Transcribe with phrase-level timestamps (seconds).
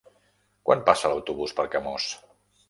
[0.69, 2.09] Quan passa l'autobús per Camós?